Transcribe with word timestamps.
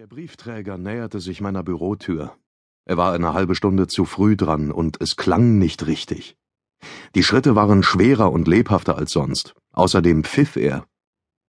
Der 0.00 0.06
Briefträger 0.06 0.78
näherte 0.78 1.20
sich 1.20 1.42
meiner 1.42 1.62
Bürotür. 1.62 2.34
Er 2.86 2.96
war 2.96 3.12
eine 3.12 3.34
halbe 3.34 3.54
Stunde 3.54 3.86
zu 3.86 4.06
früh 4.06 4.34
dran, 4.34 4.72
und 4.72 4.98
es 4.98 5.16
klang 5.16 5.58
nicht 5.58 5.86
richtig. 5.86 6.38
Die 7.14 7.22
Schritte 7.22 7.54
waren 7.54 7.82
schwerer 7.82 8.32
und 8.32 8.48
lebhafter 8.48 8.96
als 8.96 9.10
sonst. 9.10 9.54
Außerdem 9.72 10.24
pfiff 10.24 10.56
er. 10.56 10.86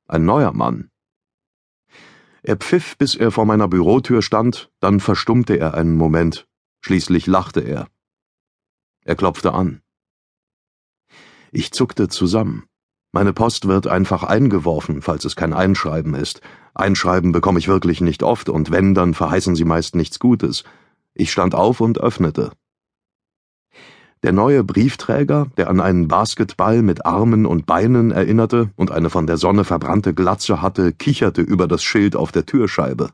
Ein 0.08 0.24
neuer 0.24 0.54
Mann. 0.54 0.90
Er 2.42 2.56
pfiff, 2.56 2.98
bis 2.98 3.16
er 3.16 3.32
vor 3.32 3.46
meiner 3.46 3.68
Bürotür 3.68 4.22
stand, 4.22 4.72
dann 4.80 5.02
verstummte 5.02 5.60
er 5.60 5.74
einen 5.74 5.98
Moment. 5.98 6.48
Schließlich 6.80 7.28
lachte 7.28 7.60
er. 7.60 7.90
Er 9.04 9.18
klopfte 9.18 9.54
an. 9.54 9.82
Ich 11.52 11.74
zuckte 11.74 12.08
zusammen. 12.08 12.67
Meine 13.18 13.34
Post 13.34 13.68
wird 13.68 13.88
einfach 13.88 14.22
eingeworfen, 14.22 15.02
falls 15.02 15.26
es 15.26 15.36
kein 15.36 15.52
Einschreiben 15.52 16.14
ist. 16.14 16.42
Einschreiben 16.76 17.32
bekomme 17.32 17.58
ich 17.58 17.68
wirklich 17.68 18.00
nicht 18.00 18.22
oft, 18.22 18.48
und 18.48 18.70
wenn, 18.70 18.94
dann 18.94 19.16
verheißen 19.16 19.56
sie 19.56 19.66
meist 19.66 19.96
nichts 19.96 20.20
Gutes. 20.20 20.64
Ich 21.16 21.32
stand 21.32 21.56
auf 21.56 21.82
und 21.82 22.00
öffnete. 22.00 22.52
Der 24.22 24.34
neue 24.34 24.64
Briefträger, 24.64 25.48
der 25.58 25.68
an 25.68 25.82
einen 25.82 26.08
Basketball 26.08 26.84
mit 26.84 27.08
Armen 27.08 27.48
und 27.48 27.66
Beinen 27.66 28.12
erinnerte 28.12 28.70
und 28.76 28.92
eine 28.92 29.10
von 29.10 29.26
der 29.26 29.38
Sonne 29.38 29.64
verbrannte 29.64 30.14
Glatze 30.14 30.62
hatte, 30.62 30.94
kicherte 30.94 31.42
über 31.42 31.68
das 31.68 31.82
Schild 31.84 32.16
auf 32.16 32.32
der 32.32 32.46
Türscheibe. 32.46 33.10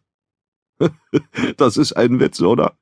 das 1.55 1.77
ist 1.77 1.94
ein 1.94 2.20
Witz, 2.20 2.41
oder? 2.41 2.73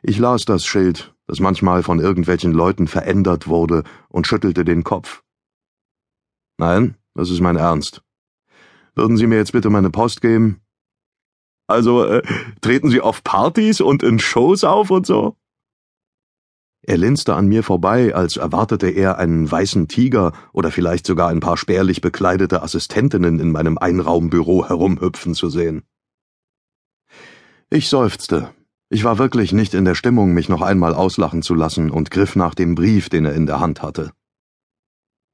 Ich 0.00 0.18
las 0.18 0.46
das 0.46 0.64
Schild, 0.64 1.11
das 1.26 1.40
manchmal 1.40 1.82
von 1.82 2.00
irgendwelchen 2.00 2.52
Leuten 2.52 2.86
verändert 2.86 3.46
wurde, 3.46 3.84
und 4.08 4.26
schüttelte 4.26 4.64
den 4.64 4.84
Kopf. 4.84 5.22
Nein, 6.58 6.96
das 7.14 7.30
ist 7.30 7.40
mein 7.40 7.56
Ernst. 7.56 8.02
Würden 8.94 9.16
Sie 9.16 9.26
mir 9.26 9.36
jetzt 9.36 9.52
bitte 9.52 9.70
meine 9.70 9.90
Post 9.90 10.20
geben? 10.20 10.60
Also, 11.66 12.04
äh, 12.04 12.22
treten 12.60 12.90
Sie 12.90 13.00
auf 13.00 13.24
Partys 13.24 13.80
und 13.80 14.02
in 14.02 14.18
Shows 14.18 14.64
auf 14.64 14.90
und 14.90 15.06
so? 15.06 15.36
Er 16.84 16.98
linste 16.98 17.34
an 17.34 17.46
mir 17.46 17.62
vorbei, 17.62 18.12
als 18.14 18.36
erwartete 18.36 18.88
er 18.88 19.18
einen 19.18 19.50
weißen 19.50 19.86
Tiger 19.86 20.32
oder 20.52 20.72
vielleicht 20.72 21.06
sogar 21.06 21.28
ein 21.28 21.38
paar 21.38 21.56
spärlich 21.56 22.00
bekleidete 22.00 22.62
Assistentinnen 22.62 23.38
in 23.38 23.52
meinem 23.52 23.78
Einraumbüro 23.78 24.68
herumhüpfen 24.68 25.34
zu 25.34 25.48
sehen. 25.48 25.84
Ich 27.70 27.88
seufzte. 27.88 28.52
Ich 28.92 29.04
war 29.04 29.16
wirklich 29.16 29.54
nicht 29.54 29.72
in 29.72 29.86
der 29.86 29.94
Stimmung, 29.94 30.34
mich 30.34 30.50
noch 30.50 30.60
einmal 30.60 30.92
auslachen 30.92 31.40
zu 31.40 31.54
lassen 31.54 31.90
und 31.90 32.10
griff 32.10 32.36
nach 32.36 32.54
dem 32.54 32.74
Brief, 32.74 33.08
den 33.08 33.24
er 33.24 33.32
in 33.32 33.46
der 33.46 33.58
Hand 33.58 33.80
hatte. 33.80 34.12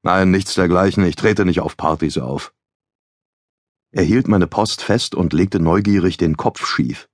Nein, 0.01 0.31
nichts 0.31 0.53
dergleichen, 0.53 1.03
ich 1.03 1.17
trete 1.17 1.43
nicht 1.43 1.59
auf 1.59 1.75
Partys 1.75 2.17
auf. 2.19 2.53
Er 3.91 4.03
hielt 4.03 4.29
meine 4.29 4.47
Post 4.47 4.81
fest 4.81 5.13
und 5.13 5.33
legte 5.33 5.59
neugierig 5.59 6.15
den 6.15 6.37
Kopf 6.37 6.65
schief. 6.65 7.09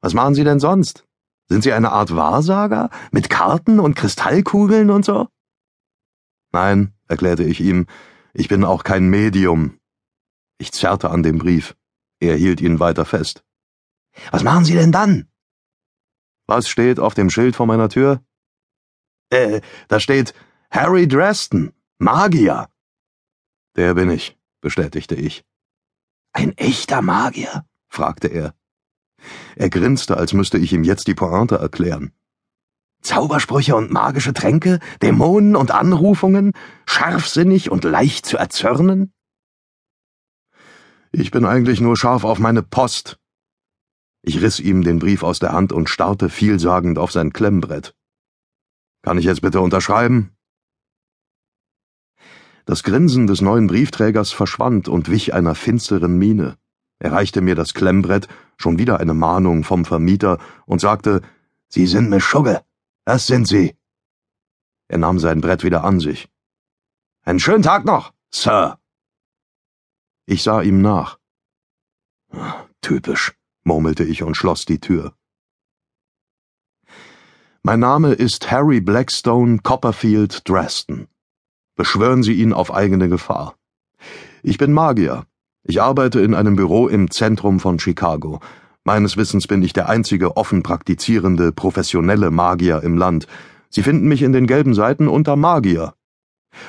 Was 0.00 0.14
machen 0.14 0.34
Sie 0.34 0.44
denn 0.44 0.60
sonst? 0.60 1.04
Sind 1.50 1.62
Sie 1.62 1.74
eine 1.74 1.92
Art 1.92 2.16
Wahrsager? 2.16 2.88
Mit 3.12 3.28
Karten 3.28 3.80
und 3.80 3.96
Kristallkugeln 3.96 4.88
und 4.88 5.04
so? 5.04 5.28
Nein, 6.52 6.94
erklärte 7.06 7.44
ich 7.44 7.60
ihm, 7.60 7.86
ich 8.32 8.48
bin 8.48 8.64
auch 8.64 8.82
kein 8.82 9.10
Medium. 9.10 9.78
Ich 10.56 10.72
zerrte 10.72 11.10
an 11.10 11.22
dem 11.22 11.36
Brief. 11.36 11.76
Er 12.18 12.34
hielt 12.36 12.62
ihn 12.62 12.80
weiter 12.80 13.04
fest. 13.04 13.44
Was 14.30 14.42
machen 14.42 14.64
Sie 14.64 14.74
denn 14.74 14.92
dann? 14.92 15.28
Was 16.46 16.68
steht 16.68 16.98
auf 16.98 17.14
dem 17.14 17.30
Schild 17.30 17.56
vor 17.56 17.66
meiner 17.66 17.88
Tür? 17.88 18.22
Äh, 19.30 19.60
da 19.88 20.00
steht 20.00 20.34
Harry 20.70 21.06
Dresden, 21.06 21.72
Magier. 21.98 22.68
Der 23.76 23.94
bin 23.94 24.10
ich, 24.10 24.38
bestätigte 24.60 25.14
ich. 25.14 25.44
Ein 26.32 26.56
echter 26.56 27.02
Magier? 27.02 27.66
fragte 27.88 28.28
er. 28.28 28.54
Er 29.56 29.70
grinste, 29.70 30.16
als 30.16 30.32
müsste 30.32 30.58
ich 30.58 30.72
ihm 30.72 30.84
jetzt 30.84 31.06
die 31.06 31.14
Pointe 31.14 31.56
erklären. 31.56 32.12
Zaubersprüche 33.02 33.76
und 33.76 33.90
magische 33.90 34.32
Tränke, 34.32 34.80
Dämonen 35.02 35.56
und 35.56 35.70
Anrufungen, 35.70 36.52
scharfsinnig 36.86 37.70
und 37.70 37.84
leicht 37.84 38.26
zu 38.26 38.36
erzürnen? 38.36 39.12
Ich 41.12 41.30
bin 41.30 41.44
eigentlich 41.44 41.80
nur 41.80 41.96
scharf 41.96 42.24
auf 42.24 42.38
meine 42.38 42.62
Post, 42.62 43.18
ich 44.22 44.42
riss 44.42 44.60
ihm 44.60 44.82
den 44.82 44.98
Brief 44.98 45.22
aus 45.22 45.38
der 45.38 45.52
Hand 45.52 45.72
und 45.72 45.88
starrte 45.88 46.28
vielsagend 46.28 46.98
auf 46.98 47.12
sein 47.12 47.32
Klemmbrett. 47.32 47.94
Kann 49.02 49.18
ich 49.18 49.24
jetzt 49.24 49.42
bitte 49.42 49.60
unterschreiben? 49.60 50.36
Das 52.66 52.82
Grinsen 52.82 53.26
des 53.26 53.40
neuen 53.40 53.66
Briefträgers 53.66 54.32
verschwand 54.32 54.88
und 54.88 55.10
wich 55.10 55.32
einer 55.32 55.54
finsteren 55.54 56.18
Miene. 56.18 56.58
Er 56.98 57.12
reichte 57.12 57.40
mir 57.40 57.54
das 57.54 57.74
Klemmbrett, 57.74 58.28
schon 58.56 58.78
wieder 58.78 59.00
eine 59.00 59.14
Mahnung 59.14 59.64
vom 59.64 59.84
Vermieter, 59.84 60.38
und 60.66 60.80
sagte, 60.80 61.22
Sie 61.68 61.86
sind 61.86 62.10
Miss 62.10 62.24
Schugge. 62.24 62.62
Das 63.04 63.26
sind 63.26 63.46
Sie. 63.46 63.76
Er 64.88 64.98
nahm 64.98 65.18
sein 65.18 65.40
Brett 65.40 65.64
wieder 65.64 65.84
an 65.84 66.00
sich. 66.00 66.28
Einen 67.22 67.40
schönen 67.40 67.62
Tag 67.62 67.84
noch, 67.84 68.12
Sir. 68.30 68.78
Ich 70.26 70.42
sah 70.42 70.60
ihm 70.60 70.82
nach. 70.82 71.18
Typisch 72.82 73.37
murmelte 73.68 74.02
ich 74.02 74.22
und 74.22 74.34
schloss 74.34 74.64
die 74.64 74.80
Tür. 74.80 75.12
Mein 77.62 77.80
Name 77.80 78.14
ist 78.14 78.50
Harry 78.50 78.80
Blackstone 78.80 79.58
Copperfield 79.62 80.48
Dresden. 80.48 81.06
Beschwören 81.76 82.22
Sie 82.22 82.32
ihn 82.32 82.54
auf 82.54 82.72
eigene 82.72 83.10
Gefahr. 83.10 83.56
Ich 84.42 84.56
bin 84.56 84.72
Magier. 84.72 85.26
Ich 85.64 85.82
arbeite 85.82 86.20
in 86.20 86.32
einem 86.32 86.56
Büro 86.56 86.88
im 86.88 87.10
Zentrum 87.10 87.60
von 87.60 87.78
Chicago. 87.78 88.40
Meines 88.84 89.18
Wissens 89.18 89.46
bin 89.46 89.62
ich 89.62 89.74
der 89.74 89.90
einzige 89.90 90.38
offen 90.38 90.62
praktizierende, 90.62 91.52
professionelle 91.52 92.30
Magier 92.30 92.82
im 92.82 92.96
Land. 92.96 93.26
Sie 93.68 93.82
finden 93.82 94.08
mich 94.08 94.22
in 94.22 94.32
den 94.32 94.46
gelben 94.46 94.72
Seiten 94.72 95.08
unter 95.08 95.36
Magier. 95.36 95.92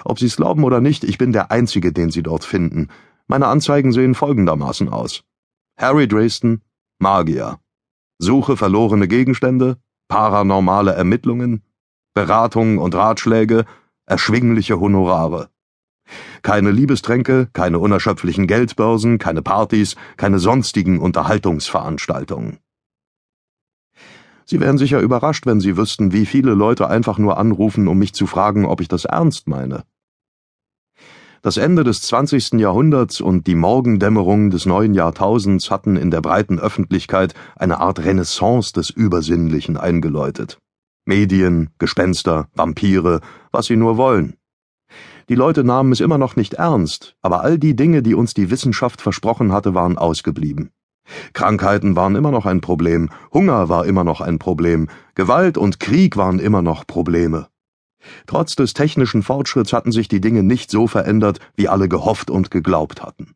Ob 0.04 0.20
Sie 0.20 0.26
es 0.26 0.36
glauben 0.36 0.66
oder 0.66 0.82
nicht, 0.82 1.06
ich 1.06 1.18
bin 1.18 1.32
der 1.32 1.50
Einzige, 1.50 1.94
den 1.94 2.12
Sie 2.12 2.24
dort 2.24 2.44
finden. 2.44 2.90
Meine 3.28 3.48
Anzeigen 3.48 3.94
sehen 3.94 4.16
folgendermaßen 4.16 4.90
aus. 4.90 5.24
Harry 5.78 6.10
Dresden, 6.10 6.62
Magier. 7.00 7.60
Suche 8.18 8.58
verlorene 8.58 9.08
Gegenstände, 9.08 9.78
paranormale 10.10 10.92
Ermittlungen, 10.92 11.64
Beratungen 12.14 12.78
und 12.78 12.94
Ratschläge, 12.94 13.64
erschwingliche 14.06 14.82
Honorare. 14.82 15.50
Keine 16.42 16.72
Liebestränke, 16.72 17.48
keine 17.54 17.80
unerschöpflichen 17.80 18.48
Geldbörsen, 18.48 19.18
keine 19.18 19.42
Partys, 19.42 19.96
keine 20.18 20.40
sonstigen 20.40 21.00
Unterhaltungsveranstaltungen. 21.00 22.60
Sie 24.44 24.60
wären 24.60 24.78
sicher 24.78 25.00
überrascht, 25.00 25.46
wenn 25.46 25.62
Sie 25.62 25.78
wüssten, 25.78 26.12
wie 26.12 26.26
viele 26.26 26.54
Leute 26.54 26.90
einfach 26.90 27.18
nur 27.18 27.38
anrufen, 27.38 27.88
um 27.88 27.98
mich 27.98 28.14
zu 28.14 28.28
fragen, 28.28 28.66
ob 28.66 28.82
ich 28.82 28.90
das 28.90 29.06
ernst 29.06 29.48
meine. 29.48 29.86
Das 31.42 31.56
Ende 31.56 31.86
des 31.86 32.02
20. 32.02 32.60
Jahrhunderts 32.60 33.22
und 33.22 33.48
die 33.48 33.56
Morgendämmerung 33.56 34.50
des 34.50 34.66
neuen 34.66 34.94
Jahrtausends 34.94 35.72
hatten 35.72 35.96
in 35.96 36.12
der 36.12 36.20
breiten 36.20 36.60
Öffentlichkeit 36.60 37.34
eine 37.56 37.80
Art 37.80 38.00
Renaissance 38.00 38.74
des 38.74 38.90
Übersinnlichen 38.90 39.78
eingeläutet. 39.78 40.58
Medien, 41.06 41.70
Gespenster, 41.78 42.50
Vampire, 42.56 43.22
was 43.54 43.68
sie 43.68 43.78
nur 43.78 43.96
wollen. 43.96 44.36
Die 45.30 45.36
Leute 45.36 45.64
nahmen 45.64 45.94
es 45.94 46.02
immer 46.02 46.18
noch 46.18 46.36
nicht 46.36 46.56
ernst, 46.56 47.16
aber 47.22 47.42
all 47.42 47.58
die 47.58 47.76
Dinge, 47.76 48.04
die 48.04 48.16
uns 48.16 48.34
die 48.34 48.50
Wissenschaft 48.52 49.00
versprochen 49.00 49.54
hatte, 49.54 49.74
waren 49.74 49.98
ausgeblieben. 49.98 50.72
Krankheiten 51.32 51.96
waren 51.96 52.16
immer 52.16 52.32
noch 52.32 52.46
ein 52.46 52.60
Problem, 52.60 53.10
Hunger 53.34 53.70
war 53.70 53.86
immer 53.86 54.04
noch 54.04 54.20
ein 54.20 54.40
Problem, 54.40 54.90
Gewalt 55.16 55.58
und 55.58 55.80
Krieg 55.80 56.18
waren 56.18 56.40
immer 56.40 56.62
noch 56.62 56.86
Probleme. 56.86 57.48
Trotz 58.28 58.56
des 58.56 58.74
technischen 58.74 59.24
Fortschritts 59.24 59.74
hatten 59.74 59.92
sich 59.92 60.08
die 60.08 60.22
Dinge 60.22 60.44
nicht 60.44 60.72
so 60.72 60.88
verändert, 60.88 61.40
wie 61.56 61.68
alle 61.68 61.90
gehofft 61.90 62.30
und 62.30 62.52
geglaubt 62.52 63.02
hatten. 63.02 63.36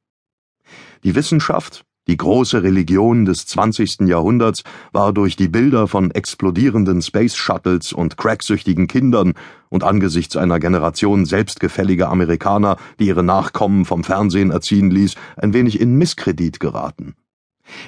Die 1.04 1.16
Wissenschaft, 1.16 1.86
die 2.08 2.18
große 2.18 2.64
Religion 2.64 3.26
des 3.26 3.46
20. 3.46 4.02
Jahrhunderts, 4.02 4.64
war 4.92 5.14
durch 5.14 5.36
die 5.36 5.48
Bilder 5.48 5.88
von 5.88 6.12
explodierenden 6.12 7.02
Space 7.02 7.36
Shuttles 7.36 7.94
und 7.94 8.18
cracksüchtigen 8.18 8.88
Kindern 8.88 9.34
und 9.70 9.84
angesichts 9.84 10.36
einer 10.36 10.60
Generation 10.60 11.26
selbstgefälliger 11.26 12.10
Amerikaner, 12.10 12.78
die 13.00 13.08
ihre 13.08 13.24
Nachkommen 13.24 13.86
vom 13.86 14.04
Fernsehen 14.04 14.52
erziehen 14.52 14.92
ließ, 14.92 15.16
ein 15.38 15.54
wenig 15.54 15.80
in 15.80 15.96
Misskredit 15.96 16.60
geraten. 16.60 17.16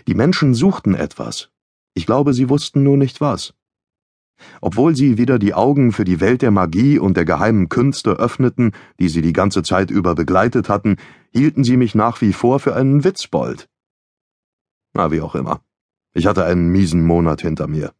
Die 0.07 0.15
Menschen 0.15 0.53
suchten 0.53 0.95
etwas. 0.95 1.49
Ich 1.93 2.05
glaube, 2.05 2.33
sie 2.33 2.49
wussten 2.49 2.83
nur 2.83 2.97
nicht 2.97 3.19
was. 3.21 3.53
Obwohl 4.61 4.95
sie 4.95 5.17
wieder 5.17 5.39
die 5.39 5.53
Augen 5.53 5.91
für 5.91 6.05
die 6.05 6.19
Welt 6.19 6.41
der 6.41 6.51
Magie 6.51 6.99
und 6.99 7.17
der 7.17 7.25
geheimen 7.25 7.69
Künste 7.69 8.11
öffneten, 8.11 8.71
die 8.99 9.09
sie 9.09 9.21
die 9.21 9.33
ganze 9.33 9.63
Zeit 9.63 9.91
über 9.91 10.15
begleitet 10.15 10.69
hatten, 10.69 10.97
hielten 11.31 11.63
sie 11.63 11.77
mich 11.77 11.95
nach 11.95 12.21
wie 12.21 12.33
vor 12.33 12.59
für 12.59 12.75
einen 12.75 13.03
Witzbold. 13.03 13.67
Na, 14.93 15.11
wie 15.11 15.21
auch 15.21 15.35
immer. 15.35 15.61
Ich 16.13 16.27
hatte 16.27 16.45
einen 16.45 16.69
miesen 16.69 17.03
Monat 17.03 17.41
hinter 17.41 17.67
mir. 17.67 17.93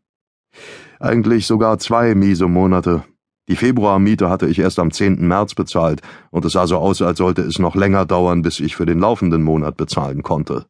Eigentlich 0.99 1.45
sogar 1.45 1.77
zwei 1.79 2.15
miese 2.15 2.47
Monate. 2.47 3.03
Die 3.47 3.57
Februarmiete 3.57 4.29
hatte 4.29 4.47
ich 4.47 4.57
erst 4.57 4.79
am 4.79 4.91
10. 4.91 5.27
März 5.27 5.53
bezahlt, 5.53 6.01
und 6.31 6.45
es 6.45 6.53
sah 6.53 6.65
so 6.65 6.77
aus, 6.77 7.01
als 7.01 7.17
sollte 7.17 7.41
es 7.41 7.59
noch 7.59 7.75
länger 7.75 8.05
dauern, 8.05 8.41
bis 8.41 8.59
ich 8.59 8.75
für 8.75 8.85
den 8.85 8.99
laufenden 8.99 9.43
Monat 9.43 9.77
bezahlen 9.77 10.23
konnte. 10.23 10.65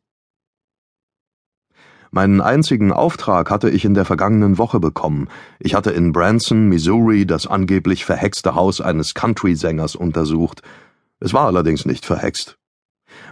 Meinen 2.16 2.40
einzigen 2.40 2.94
Auftrag 2.94 3.52
hatte 3.52 3.70
ich 3.70 3.84
in 3.84 3.94
der 3.94 4.06
vergangenen 4.06 4.58
Woche 4.58 4.80
bekommen. 4.80 5.28
Ich 5.60 5.76
hatte 5.76 5.92
in 5.92 6.14
Branson, 6.14 6.70
Missouri, 6.70 7.26
das 7.26 7.46
angeblich 7.46 8.06
verhexte 8.06 8.56
Haus 8.56 8.80
eines 8.80 9.16
Country-Sängers 9.16 9.98
untersucht. 9.98 10.62
Es 11.20 11.34
war 11.34 11.46
allerdings 11.46 11.86
nicht 11.86 12.06
verhext. 12.06 12.56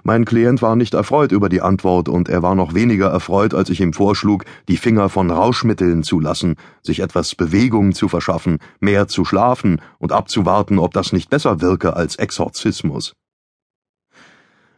Mein 0.04 0.26
Klient 0.26 0.62
war 0.62 0.76
nicht 0.76 0.96
erfreut 0.96 1.32
über 1.32 1.48
die 1.48 1.62
Antwort 1.62 2.10
und 2.10 2.28
er 2.28 2.44
war 2.44 2.56
noch 2.56 2.74
weniger 2.74 3.08
erfreut, 3.08 3.54
als 3.54 3.70
ich 3.70 3.80
ihm 3.80 3.94
vorschlug, 3.94 4.44
die 4.68 4.76
Finger 4.76 5.08
von 5.08 5.32
Rauschmitteln 5.32 6.04
zu 6.04 6.20
lassen, 6.20 6.56
sich 6.82 7.00
etwas 7.00 7.36
Bewegung 7.36 7.94
zu 7.94 8.10
verschaffen, 8.10 8.58
mehr 8.82 9.08
zu 9.08 9.24
schlafen 9.24 9.80
und 9.98 10.12
abzuwarten, 10.12 10.78
ob 10.78 10.94
das 10.94 11.14
nicht 11.14 11.30
besser 11.30 11.62
wirke 11.62 11.96
als 11.96 12.18
Exorzismus. 12.18 13.14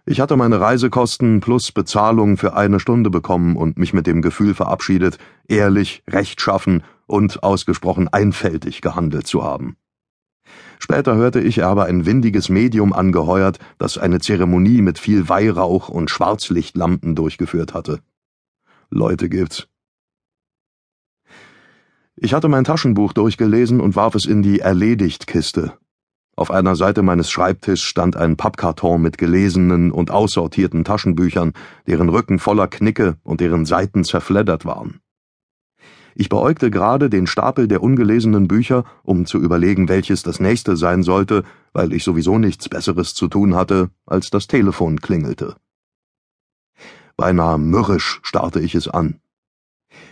Ich 0.07 0.19
hatte 0.19 0.37
meine 0.37 0.59
Reisekosten 0.59 1.39
plus 1.39 1.71
Bezahlung 1.71 2.37
für 2.37 2.55
eine 2.55 2.79
Stunde 2.79 3.09
bekommen 3.09 3.55
und 3.55 3.79
mich 3.79 3.91
mit 3.91 4.05
dem 4.05 4.21
Gefühl 4.21 4.53
verabschiedet, 4.53 5.17
ehrlich, 5.47 6.03
rechtschaffen 6.07 6.83
und 7.07 7.41
ausgesprochen 7.41 8.07
einfältig 8.07 8.81
gehandelt 8.81 9.25
zu 9.25 9.43
haben. 9.43 9.77
Später 10.77 11.15
hörte 11.15 11.41
ich, 11.41 11.57
er 11.57 11.69
habe 11.69 11.85
ein 11.85 12.05
windiges 12.05 12.49
Medium 12.49 12.93
angeheuert, 12.93 13.57
das 13.79 13.97
eine 13.97 14.19
Zeremonie 14.19 14.83
mit 14.83 14.99
viel 14.99 15.27
Weihrauch 15.27 15.89
und 15.89 16.11
Schwarzlichtlampen 16.11 17.15
durchgeführt 17.15 17.73
hatte. 17.73 17.99
Leute 18.91 19.27
gibt's. 19.27 19.67
Ich 22.15 22.35
hatte 22.35 22.47
mein 22.47 22.63
Taschenbuch 22.63 23.11
durchgelesen 23.13 23.81
und 23.81 23.95
warf 23.95 24.13
es 24.13 24.25
in 24.25 24.43
die 24.43 24.59
Erledigt-Kiste. 24.59 25.73
Auf 26.37 26.51
einer 26.51 26.75
Seite 26.75 27.01
meines 27.01 27.31
Schreibtischs 27.31 27.81
stand 27.81 28.17
ein 28.17 28.35
Pappkarton 28.35 29.01
mit 29.01 29.17
gelesenen 29.17 29.91
und 29.91 30.11
aussortierten 30.11 30.83
Taschenbüchern, 30.83 31.53
deren 31.87 32.09
Rücken 32.09 32.39
voller 32.39 32.67
Knicke 32.67 33.17
und 33.23 33.39
deren 33.39 33.65
Seiten 33.65 34.03
zerfleddert 34.03 34.65
waren. 34.65 34.99
Ich 36.13 36.29
beäugte 36.29 36.71
gerade 36.71 37.09
den 37.09 37.27
Stapel 37.27 37.67
der 37.67 37.83
ungelesenen 37.83 38.47
Bücher, 38.47 38.83
um 39.03 39.25
zu 39.25 39.37
überlegen, 39.37 39.87
welches 39.87 40.23
das 40.23 40.39
nächste 40.39 40.75
sein 40.75 41.03
sollte, 41.03 41.43
weil 41.73 41.93
ich 41.93 42.03
sowieso 42.03 42.37
nichts 42.37 42.67
Besseres 42.67 43.13
zu 43.13 43.27
tun 43.27 43.55
hatte, 43.55 43.89
als 44.05 44.29
das 44.29 44.47
Telefon 44.47 44.99
klingelte. 44.99 45.55
Beinahe 47.17 47.57
mürrisch 47.57 48.19
starrte 48.23 48.59
ich 48.59 48.75
es 48.75 48.87
an. 48.89 49.19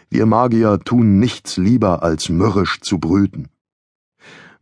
Wir 0.09 0.25
Magier 0.25 0.79
tun 0.79 1.19
nichts 1.19 1.57
lieber, 1.57 2.03
als 2.03 2.29
mürrisch 2.29 2.79
zu 2.81 2.99
brüten. 2.99 3.49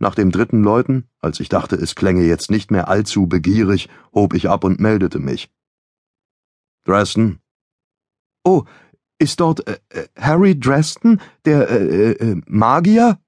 Nach 0.02 0.16
dem 0.16 0.32
dritten 0.32 0.64
Läuten, 0.64 1.08
als 1.20 1.40
ich 1.40 1.48
dachte, 1.48 1.76
es 1.76 1.94
klänge 1.94 2.24
jetzt 2.24 2.50
nicht 2.50 2.72
mehr 2.72 2.88
allzu 2.88 3.28
begierig, 3.28 3.88
hob 4.12 4.34
ich 4.34 4.50
ab 4.50 4.64
und 4.64 4.80
meldete 4.80 5.20
mich. 5.20 5.52
Dresden? 6.86 7.40
Oh, 8.44 8.64
ist 9.20 9.40
dort 9.40 9.68
äh, 9.68 9.78
äh, 9.90 10.08
Harry 10.18 10.60
Dresden, 10.60 11.22
der 11.46 11.70
äh, 11.70 12.14
äh, 12.14 12.32
äh, 12.32 12.42
Magier? 12.48 13.20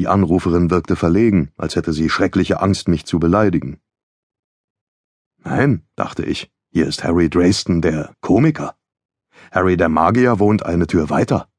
Die 0.00 0.08
Anruferin 0.08 0.72
wirkte 0.72 0.96
verlegen, 0.96 1.52
als 1.56 1.76
hätte 1.76 1.92
sie 1.92 2.08
schreckliche 2.08 2.60
Angst, 2.60 2.88
mich 2.88 3.06
zu 3.06 3.20
beleidigen. 3.20 3.80
Nein, 5.44 5.86
dachte 5.94 6.24
ich, 6.24 6.50
hier 6.72 6.88
ist 6.88 7.04
Harry 7.04 7.30
Dresden, 7.30 7.80
der 7.80 8.16
Komiker. 8.20 8.74
Harry 9.52 9.76
der 9.76 9.88
Magier 9.88 10.40
wohnt 10.40 10.66
eine 10.66 10.88
Tür 10.88 11.10
weiter. 11.10 11.49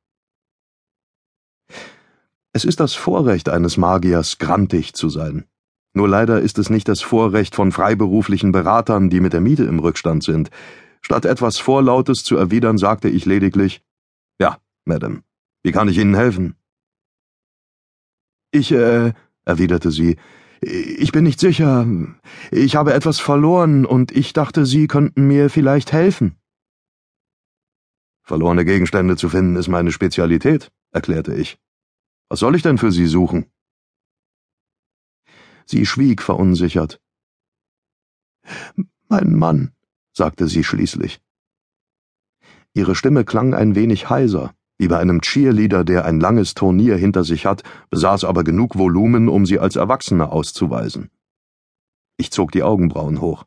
Es 2.54 2.66
ist 2.66 2.80
das 2.80 2.94
Vorrecht 2.94 3.48
eines 3.48 3.78
Magiers, 3.78 4.38
grantig 4.38 4.94
zu 4.94 5.10
sein. 5.10 5.46
Nur 5.94 6.08
leider 6.08 6.42
ist 6.42 6.58
es 6.58 6.70
nicht 6.70 6.88
das 6.88 7.02
Vorrecht 7.02 7.56
von 7.56 7.72
freiberuflichen 7.72 8.52
Beratern, 8.52 9.10
die 9.10 9.20
mit 9.20 9.34
der 9.34 9.42
Miete 9.42 9.64
im 9.64 9.80
Rückstand 9.80 10.24
sind. 10.24 10.50
Statt 11.02 11.26
etwas 11.26 11.58
Vorlautes 11.58 12.24
zu 12.24 12.36
erwidern, 12.36 12.78
sagte 12.78 13.10
ich 13.10 13.26
lediglich 13.26 13.82
Ja, 14.40 14.58
Madame, 14.86 15.24
wie 15.64 15.72
kann 15.72 15.88
ich 15.88 15.98
Ihnen 15.98 16.16
helfen? 16.16 16.56
Ich, 18.52 18.72
äh, 18.72 19.14
erwiderte 19.46 19.92
sie, 19.92 20.18
ich 20.62 21.12
bin 21.12 21.24
nicht 21.24 21.40
sicher. 21.40 21.88
Ich 22.52 22.76
habe 22.76 22.94
etwas 22.94 23.20
verloren 23.20 23.86
und 23.86 24.12
ich 24.12 24.34
dachte, 24.34 24.66
Sie 24.66 24.88
könnten 24.88 25.26
mir 25.28 25.50
vielleicht 25.50 25.92
helfen. 25.92 26.36
Verlorene 28.24 28.64
Gegenstände 28.66 29.16
zu 29.16 29.30
finden 29.30 29.56
ist 29.56 29.70
meine 29.70 29.92
Spezialität, 29.92 30.72
erklärte 30.92 31.34
ich. 31.34 31.58
Was 32.32 32.40
soll 32.40 32.56
ich 32.56 32.62
denn 32.62 32.78
für 32.78 32.94
Sie 32.94 33.08
suchen? 33.08 33.52
Sie 35.66 35.86
schwieg 35.86 36.22
verunsichert. 36.22 37.02
Mein 39.10 39.36
Mann, 39.36 39.74
sagte 40.14 40.48
sie 40.48 40.64
schließlich. 40.64 41.20
Ihre 42.74 42.96
Stimme 42.96 43.26
klang 43.26 43.54
ein 43.54 43.76
wenig 43.76 44.10
heiser, 44.10 44.54
wie 44.78 44.88
bei 44.88 44.98
einem 44.98 45.20
Cheerleader, 45.20 45.84
der 45.84 46.06
ein 46.06 46.22
langes 46.22 46.54
Turnier 46.54 46.96
hinter 46.96 47.26
sich 47.26 47.46
hat, 47.46 47.64
besaß 47.90 48.24
aber 48.24 48.46
genug 48.46 48.78
Volumen, 48.78 49.28
um 49.28 49.46
sie 49.46 49.60
als 49.60 49.76
Erwachsene 49.76 50.32
auszuweisen. 50.32 51.10
Ich 52.16 52.32
zog 52.32 52.54
die 52.54 52.64
Augenbrauen 52.64 53.20
hoch. 53.20 53.44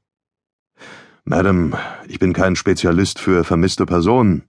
Madame, 1.25 1.78
ich 2.06 2.19
bin 2.19 2.34
kein 2.34 2.54
Spezialist 2.54 3.19
für 3.19 3.44
vermisste 3.44 3.86
Personen. 3.86 4.44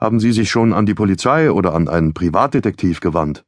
Haben 0.00 0.18
Sie 0.18 0.32
sich 0.32 0.50
schon 0.50 0.72
an 0.72 0.84
die 0.84 0.94
Polizei 0.94 1.52
oder 1.52 1.74
an 1.74 1.86
einen 1.86 2.12
Privatdetektiv 2.12 2.98
gewandt? 2.98 3.44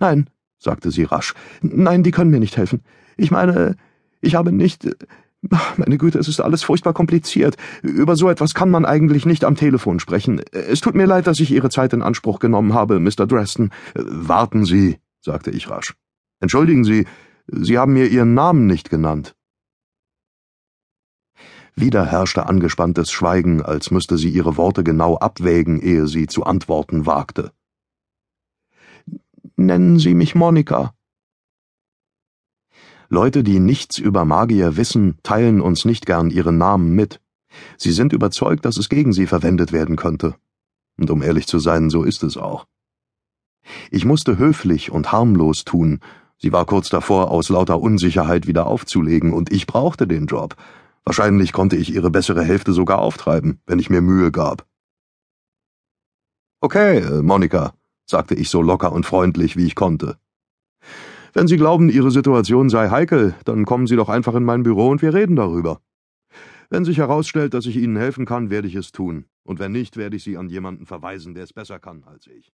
Nein, 0.00 0.30
sagte 0.58 0.90
sie 0.90 1.04
rasch. 1.04 1.34
Nein, 1.60 2.02
die 2.02 2.10
können 2.10 2.30
mir 2.30 2.40
nicht 2.40 2.56
helfen. 2.56 2.82
Ich 3.16 3.30
meine, 3.30 3.76
ich 4.20 4.34
habe 4.34 4.52
nicht. 4.52 4.88
Meine 5.76 5.98
Güte, 5.98 6.20
es 6.20 6.28
ist 6.28 6.40
alles 6.40 6.62
furchtbar 6.62 6.92
kompliziert. 6.92 7.56
Über 7.82 8.14
so 8.14 8.30
etwas 8.30 8.54
kann 8.54 8.70
man 8.70 8.84
eigentlich 8.84 9.26
nicht 9.26 9.44
am 9.44 9.56
Telefon 9.56 9.98
sprechen. 9.98 10.40
Es 10.52 10.80
tut 10.80 10.94
mir 10.94 11.06
leid, 11.06 11.26
dass 11.26 11.40
ich 11.40 11.50
Ihre 11.50 11.68
Zeit 11.68 11.92
in 11.92 12.02
Anspruch 12.02 12.38
genommen 12.38 12.74
habe, 12.74 13.00
Mr. 13.00 13.26
Dresden. 13.26 13.70
Warten 13.94 14.64
Sie, 14.64 14.98
sagte 15.20 15.50
ich 15.50 15.68
rasch. 15.68 15.94
Entschuldigen 16.38 16.84
Sie, 16.84 17.06
Sie 17.48 17.76
haben 17.76 17.92
mir 17.92 18.06
Ihren 18.06 18.34
Namen 18.34 18.66
nicht 18.66 18.88
genannt. 18.88 19.34
Wieder 21.74 22.04
herrschte 22.04 22.46
angespanntes 22.46 23.10
Schweigen, 23.10 23.62
als 23.62 23.90
müsste 23.90 24.18
sie 24.18 24.28
ihre 24.28 24.56
Worte 24.56 24.84
genau 24.84 25.16
abwägen, 25.16 25.80
ehe 25.80 26.06
sie 26.06 26.26
zu 26.26 26.44
antworten 26.44 27.06
wagte. 27.06 27.52
Nennen 29.64 29.98
Sie 29.98 30.14
mich 30.14 30.34
Monika, 30.34 30.92
Leute, 33.12 33.44
die 33.44 33.60
nichts 33.60 33.98
über 33.98 34.24
Magier 34.24 34.78
wissen, 34.78 35.18
teilen 35.22 35.60
uns 35.60 35.84
nicht 35.84 36.06
gern 36.06 36.30
ihren 36.30 36.56
Namen 36.56 36.94
mit. 36.94 37.20
Sie 37.76 37.92
sind 37.92 38.14
überzeugt, 38.14 38.64
dass 38.64 38.78
es 38.78 38.88
gegen 38.88 39.12
sie 39.12 39.26
verwendet 39.26 39.70
werden 39.70 39.96
könnte. 39.96 40.34
Und 40.98 41.10
um 41.10 41.20
ehrlich 41.20 41.46
zu 41.46 41.58
sein, 41.58 41.90
so 41.90 42.04
ist 42.04 42.22
es 42.22 42.38
auch. 42.38 42.66
Ich 43.90 44.06
musste 44.06 44.38
höflich 44.38 44.90
und 44.90 45.12
harmlos 45.12 45.66
tun. 45.66 46.00
Sie 46.38 46.54
war 46.54 46.64
kurz 46.64 46.88
davor, 46.88 47.30
aus 47.30 47.50
lauter 47.50 47.82
Unsicherheit 47.82 48.46
wieder 48.46 48.66
aufzulegen, 48.66 49.34
und 49.34 49.52
ich 49.52 49.66
brauchte 49.66 50.06
den 50.06 50.24
Job. 50.24 50.56
Wahrscheinlich 51.04 51.52
konnte 51.52 51.76
ich 51.76 51.92
ihre 51.92 52.10
bessere 52.10 52.42
Hälfte 52.42 52.72
sogar 52.72 53.00
auftreiben, 53.00 53.60
wenn 53.66 53.78
ich 53.78 53.90
mir 53.90 54.00
Mühe 54.00 54.32
gab. 54.32 54.66
Okay, 56.62 57.00
äh, 57.00 57.22
Monika, 57.22 57.74
sagte 58.12 58.36
ich 58.36 58.48
so 58.48 58.62
locker 58.62 58.92
und 58.92 59.04
freundlich, 59.04 59.56
wie 59.56 59.66
ich 59.66 59.74
konnte. 59.74 60.16
Wenn 61.32 61.48
Sie 61.48 61.56
glauben, 61.56 61.88
Ihre 61.88 62.10
Situation 62.10 62.68
sei 62.68 62.90
heikel, 62.90 63.34
dann 63.44 63.64
kommen 63.64 63.86
Sie 63.86 63.96
doch 63.96 64.08
einfach 64.08 64.34
in 64.34 64.44
mein 64.44 64.62
Büro 64.62 64.88
und 64.88 65.02
wir 65.02 65.14
reden 65.14 65.34
darüber. 65.34 65.80
Wenn 66.70 66.84
sich 66.84 66.98
herausstellt, 66.98 67.54
dass 67.54 67.66
ich 67.66 67.76
Ihnen 67.76 67.96
helfen 67.96 68.26
kann, 68.26 68.50
werde 68.50 68.68
ich 68.68 68.74
es 68.74 68.92
tun, 68.92 69.24
und 69.42 69.58
wenn 69.58 69.72
nicht, 69.72 69.96
werde 69.96 70.16
ich 70.16 70.24
Sie 70.24 70.36
an 70.36 70.48
jemanden 70.48 70.86
verweisen, 70.86 71.34
der 71.34 71.44
es 71.44 71.52
besser 71.52 71.78
kann 71.78 72.04
als 72.04 72.26
ich. 72.26 72.52